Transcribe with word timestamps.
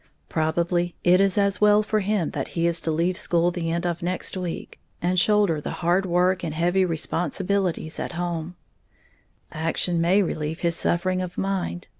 Probably 0.29 0.95
it 1.03 1.21
is 1.21 1.37
as 1.37 1.61
well 1.61 1.83
for 1.83 1.99
him 1.99 2.31
that 2.31 2.49
he 2.57 2.65
is 2.65 2.81
to 2.81 2.91
leave 2.91 3.19
school 3.19 3.51
the 3.51 3.69
end 3.71 3.85
of 3.85 4.01
next 4.01 4.35
week 4.35 4.79
and 4.99 5.19
shoulder 5.19 5.61
the 5.61 5.69
hard 5.85 6.07
work 6.07 6.43
and 6.43 6.55
heavy 6.55 6.83
responsibilities 6.83 7.99
at 7.99 8.13
home, 8.13 8.55
action 9.51 10.01
may 10.01 10.23
relieve 10.23 10.61
his 10.61 10.75
suffering 10.75 11.21
of 11.21 11.37
mind. 11.37 11.87